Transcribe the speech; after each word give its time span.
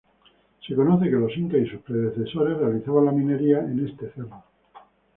Se 0.65 0.73
conoce 0.73 1.05
que 1.05 1.11
los 1.11 1.37
Incas 1.37 1.61
y 1.61 1.67
sus 1.69 1.81
predecesores 1.83 2.57
realizaban 2.57 3.05
la 3.05 3.11
minería 3.11 3.59
en 3.59 3.87
este 3.87 4.09
cerro. 4.13 4.43